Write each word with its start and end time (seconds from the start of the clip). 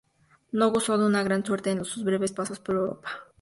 No 0.51 0.71
gozó 0.71 0.97
de 0.97 1.05
una 1.05 1.21
gran 1.21 1.45
suerte 1.45 1.69
en 1.69 1.85
sus 1.85 2.03
breves 2.03 2.31
pasos 2.31 2.59
por 2.59 2.75
Europa. 2.75 3.07